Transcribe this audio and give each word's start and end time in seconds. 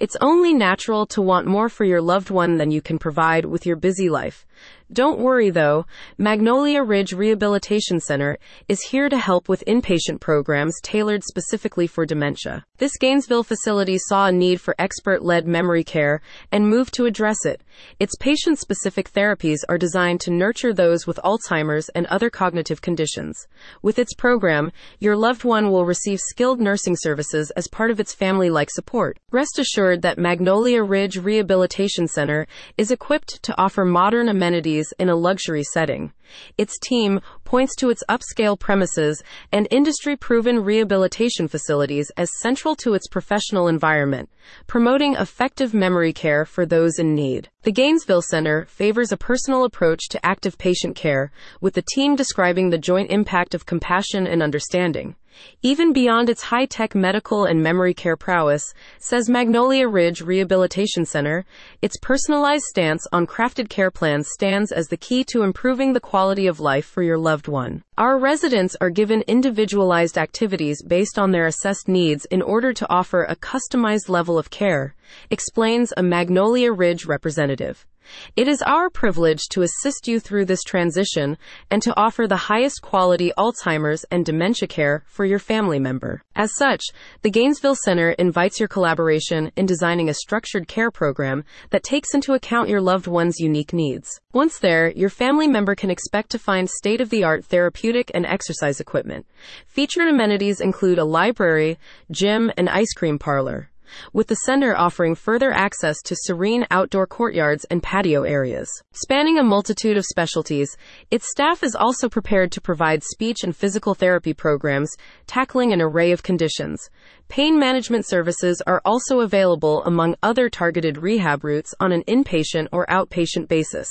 It's 0.00 0.16
only 0.20 0.54
natural 0.54 1.06
to 1.06 1.20
want 1.20 1.48
more 1.48 1.68
for 1.68 1.82
your 1.82 2.00
loved 2.00 2.30
one 2.30 2.56
than 2.56 2.70
you 2.70 2.80
can 2.80 3.00
provide 3.00 3.44
with 3.44 3.66
your 3.66 3.74
busy 3.74 4.08
life. 4.08 4.46
Don't 4.90 5.18
worry 5.18 5.50
though, 5.50 5.84
Magnolia 6.16 6.82
Ridge 6.82 7.12
Rehabilitation 7.12 8.00
Center 8.00 8.38
is 8.68 8.80
here 8.80 9.10
to 9.10 9.18
help 9.18 9.46
with 9.46 9.62
inpatient 9.66 10.18
programs 10.18 10.80
tailored 10.82 11.22
specifically 11.24 11.86
for 11.86 12.06
dementia. 12.06 12.64
This 12.78 12.96
Gainesville 12.96 13.42
facility 13.42 13.98
saw 13.98 14.26
a 14.28 14.32
need 14.32 14.62
for 14.62 14.74
expert 14.78 15.22
led 15.22 15.46
memory 15.46 15.84
care 15.84 16.22
and 16.50 16.70
moved 16.70 16.94
to 16.94 17.04
address 17.04 17.44
it. 17.44 17.62
Its 18.00 18.16
patient 18.18 18.58
specific 18.58 19.12
therapies 19.12 19.58
are 19.68 19.76
designed 19.76 20.22
to 20.22 20.30
nurture 20.30 20.72
those 20.72 21.06
with 21.06 21.20
Alzheimer's 21.22 21.90
and 21.90 22.06
other 22.06 22.30
cognitive 22.30 22.80
conditions. 22.80 23.46
With 23.82 23.98
its 23.98 24.14
program, 24.14 24.72
your 25.00 25.16
loved 25.16 25.44
one 25.44 25.70
will 25.70 25.84
receive 25.84 26.18
skilled 26.18 26.60
nursing 26.60 26.96
services 26.96 27.50
as 27.56 27.68
part 27.68 27.90
of 27.90 28.00
its 28.00 28.14
family 28.14 28.48
like 28.48 28.70
support. 28.70 29.18
Rest 29.32 29.58
assured 29.58 30.00
that 30.00 30.16
Magnolia 30.16 30.82
Ridge 30.82 31.18
Rehabilitation 31.18 32.08
Center 32.08 32.46
is 32.78 32.90
equipped 32.90 33.42
to 33.42 33.60
offer 33.60 33.84
modern 33.84 34.30
amenities 34.30 34.77
in 34.98 35.08
a 35.08 35.16
luxury 35.16 35.62
setting. 35.62 36.12
Its 36.56 36.78
team 36.78 37.20
points 37.44 37.74
to 37.76 37.90
its 37.90 38.02
upscale 38.08 38.58
premises 38.58 39.22
and 39.52 39.66
industry 39.70 40.16
proven 40.16 40.62
rehabilitation 40.62 41.48
facilities 41.48 42.10
as 42.16 42.30
central 42.40 42.76
to 42.76 42.94
its 42.94 43.08
professional 43.08 43.68
environment, 43.68 44.28
promoting 44.66 45.14
effective 45.14 45.74
memory 45.74 46.12
care 46.12 46.44
for 46.44 46.66
those 46.66 46.98
in 46.98 47.14
need. 47.14 47.48
The 47.62 47.72
Gainesville 47.72 48.22
Center 48.22 48.64
favors 48.66 49.12
a 49.12 49.16
personal 49.16 49.64
approach 49.64 50.08
to 50.10 50.24
active 50.24 50.58
patient 50.58 50.96
care, 50.96 51.30
with 51.60 51.74
the 51.74 51.84
team 51.94 52.16
describing 52.16 52.70
the 52.70 52.78
joint 52.78 53.10
impact 53.10 53.54
of 53.54 53.66
compassion 53.66 54.26
and 54.26 54.42
understanding. 54.42 55.16
Even 55.62 55.92
beyond 55.92 56.30
its 56.30 56.42
high 56.42 56.66
tech 56.66 56.94
medical 56.94 57.44
and 57.44 57.62
memory 57.62 57.94
care 57.94 58.16
prowess, 58.16 58.72
says 58.98 59.28
Magnolia 59.28 59.88
Ridge 59.88 60.20
Rehabilitation 60.20 61.04
Center, 61.04 61.44
its 61.82 61.96
personalized 62.00 62.64
stance 62.64 63.06
on 63.12 63.26
crafted 63.26 63.68
care 63.68 63.90
plans 63.90 64.28
stands 64.30 64.70
as 64.70 64.86
the 64.86 64.96
key 64.96 65.24
to 65.24 65.42
improving 65.42 65.92
the 65.92 66.00
quality 66.00 66.46
of 66.46 66.60
life 66.60 66.86
for 66.86 67.02
your 67.02 67.18
loved 67.18 67.48
one. 67.48 67.82
Our 67.96 68.18
residents 68.18 68.76
are 68.80 68.90
given 68.90 69.22
individualized 69.26 70.18
activities 70.18 70.82
based 70.82 71.18
on 71.18 71.32
their 71.32 71.46
assessed 71.46 71.88
needs 71.88 72.26
in 72.26 72.42
order 72.42 72.72
to 72.72 72.88
offer 72.88 73.24
a 73.24 73.34
customized 73.34 74.08
level 74.08 74.38
of 74.38 74.50
care, 74.50 74.94
explains 75.30 75.92
a 75.96 76.02
Magnolia 76.04 76.70
Ridge 76.72 77.06
representative. 77.06 77.87
It 78.36 78.48
is 78.48 78.62
our 78.62 78.90
privilege 78.90 79.48
to 79.50 79.62
assist 79.62 80.08
you 80.08 80.20
through 80.20 80.46
this 80.46 80.62
transition 80.62 81.36
and 81.70 81.82
to 81.82 81.96
offer 81.96 82.26
the 82.26 82.36
highest 82.36 82.82
quality 82.82 83.32
Alzheimer's 83.36 84.04
and 84.10 84.24
dementia 84.24 84.68
care 84.68 85.04
for 85.06 85.24
your 85.24 85.38
family 85.38 85.78
member. 85.78 86.22
As 86.34 86.54
such, 86.56 86.84
the 87.22 87.30
Gainesville 87.30 87.74
Center 87.74 88.10
invites 88.12 88.60
your 88.60 88.68
collaboration 88.68 89.50
in 89.56 89.66
designing 89.66 90.08
a 90.08 90.14
structured 90.14 90.68
care 90.68 90.90
program 90.90 91.44
that 91.70 91.82
takes 91.82 92.14
into 92.14 92.34
account 92.34 92.68
your 92.68 92.80
loved 92.80 93.06
one's 93.06 93.40
unique 93.40 93.72
needs. 93.72 94.20
Once 94.32 94.58
there, 94.58 94.90
your 94.90 95.10
family 95.10 95.48
member 95.48 95.74
can 95.74 95.90
expect 95.90 96.30
to 96.30 96.38
find 96.38 96.68
state 96.68 97.00
of 97.00 97.10
the 97.10 97.24
art 97.24 97.44
therapeutic 97.44 98.10
and 98.14 98.26
exercise 98.26 98.80
equipment. 98.80 99.26
Featured 99.66 100.08
amenities 100.08 100.60
include 100.60 100.98
a 100.98 101.04
library, 101.04 101.78
gym, 102.10 102.52
and 102.56 102.68
ice 102.68 102.92
cream 102.92 103.18
parlor 103.18 103.70
with 104.12 104.26
the 104.26 104.34
center 104.34 104.76
offering 104.76 105.14
further 105.14 105.52
access 105.52 106.00
to 106.02 106.16
serene 106.16 106.66
outdoor 106.70 107.06
courtyards 107.06 107.64
and 107.70 107.82
patio 107.82 108.22
areas. 108.22 108.68
Spanning 108.92 109.38
a 109.38 109.42
multitude 109.42 109.96
of 109.96 110.04
specialties, 110.04 110.76
its 111.10 111.30
staff 111.30 111.62
is 111.62 111.74
also 111.74 112.08
prepared 112.08 112.52
to 112.52 112.60
provide 112.60 113.02
speech 113.02 113.38
and 113.42 113.56
physical 113.56 113.94
therapy 113.94 114.32
programs 114.32 114.90
tackling 115.26 115.72
an 115.72 115.80
array 115.80 116.12
of 116.12 116.22
conditions. 116.22 116.90
Pain 117.28 117.58
management 117.58 118.06
services 118.06 118.62
are 118.66 118.80
also 118.84 119.20
available 119.20 119.84
among 119.84 120.14
other 120.22 120.48
targeted 120.48 120.96
rehab 120.96 121.44
routes 121.44 121.74
on 121.78 121.92
an 121.92 122.02
inpatient 122.04 122.68
or 122.72 122.86
outpatient 122.86 123.48
basis. 123.48 123.88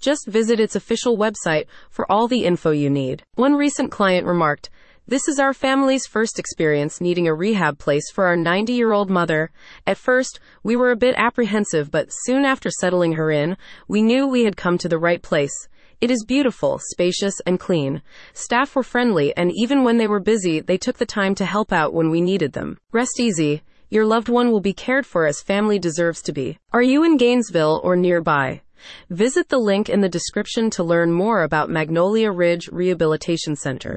Just 0.00 0.26
visit 0.26 0.58
its 0.58 0.74
official 0.74 1.18
website 1.18 1.66
for 1.90 2.10
all 2.10 2.28
the 2.28 2.44
info 2.44 2.70
you 2.70 2.88
need. 2.88 3.22
One 3.34 3.54
recent 3.54 3.90
client 3.90 4.26
remarked, 4.26 4.70
this 5.08 5.26
is 5.26 5.38
our 5.38 5.54
family's 5.54 6.06
first 6.06 6.38
experience 6.38 7.00
needing 7.00 7.26
a 7.26 7.34
rehab 7.34 7.78
place 7.78 8.10
for 8.12 8.26
our 8.26 8.36
90 8.36 8.74
year 8.74 8.92
old 8.92 9.08
mother. 9.08 9.50
At 9.86 9.96
first, 9.96 10.38
we 10.62 10.76
were 10.76 10.90
a 10.90 10.96
bit 10.96 11.14
apprehensive, 11.16 11.90
but 11.90 12.10
soon 12.10 12.44
after 12.44 12.68
settling 12.68 13.14
her 13.14 13.30
in, 13.30 13.56
we 13.88 14.02
knew 14.02 14.26
we 14.26 14.44
had 14.44 14.58
come 14.58 14.76
to 14.76 14.88
the 14.88 14.98
right 14.98 15.22
place. 15.22 15.66
It 16.02 16.10
is 16.10 16.26
beautiful, 16.26 16.78
spacious, 16.92 17.40
and 17.46 17.58
clean. 17.58 18.02
Staff 18.34 18.76
were 18.76 18.82
friendly, 18.82 19.34
and 19.34 19.50
even 19.54 19.82
when 19.82 19.96
they 19.96 20.06
were 20.06 20.20
busy, 20.20 20.60
they 20.60 20.76
took 20.76 20.98
the 20.98 21.06
time 21.06 21.34
to 21.36 21.46
help 21.46 21.72
out 21.72 21.94
when 21.94 22.10
we 22.10 22.20
needed 22.20 22.52
them. 22.52 22.76
Rest 22.92 23.18
easy. 23.18 23.62
Your 23.88 24.04
loved 24.04 24.28
one 24.28 24.50
will 24.50 24.60
be 24.60 24.74
cared 24.74 25.06
for 25.06 25.26
as 25.26 25.40
family 25.40 25.78
deserves 25.78 26.20
to 26.22 26.32
be. 26.34 26.58
Are 26.74 26.82
you 26.82 27.02
in 27.02 27.16
Gainesville 27.16 27.80
or 27.82 27.96
nearby? 27.96 28.60
Visit 29.08 29.48
the 29.48 29.58
link 29.58 29.88
in 29.88 30.02
the 30.02 30.08
description 30.08 30.68
to 30.70 30.84
learn 30.84 31.12
more 31.12 31.42
about 31.42 31.70
Magnolia 31.70 32.30
Ridge 32.30 32.68
Rehabilitation 32.68 33.56
Center. 33.56 33.96